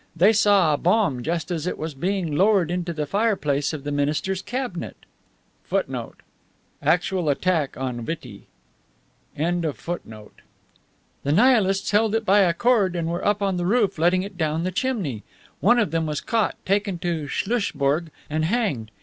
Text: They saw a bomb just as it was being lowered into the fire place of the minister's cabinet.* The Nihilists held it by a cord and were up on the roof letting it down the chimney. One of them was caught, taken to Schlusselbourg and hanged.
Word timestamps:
They 0.15 0.33
saw 0.33 0.73
a 0.73 0.77
bomb 0.77 1.21
just 1.21 1.51
as 1.51 1.67
it 1.67 1.77
was 1.77 1.93
being 1.93 2.35
lowered 2.35 2.71
into 2.71 2.91
the 2.91 3.05
fire 3.05 3.35
place 3.35 3.71
of 3.71 3.83
the 3.83 3.91
minister's 3.91 4.41
cabinet.* 4.41 4.97
The 5.69 6.15
Nihilists 11.23 11.91
held 11.91 12.15
it 12.15 12.25
by 12.25 12.39
a 12.39 12.53
cord 12.55 12.95
and 12.95 13.07
were 13.09 13.23
up 13.25 13.41
on 13.43 13.57
the 13.57 13.65
roof 13.67 13.99
letting 13.99 14.23
it 14.23 14.39
down 14.39 14.63
the 14.63 14.71
chimney. 14.71 15.21
One 15.59 15.77
of 15.77 15.91
them 15.91 16.07
was 16.07 16.19
caught, 16.19 16.55
taken 16.65 16.97
to 16.97 17.27
Schlusselbourg 17.27 18.09
and 18.27 18.45
hanged. 18.45 18.89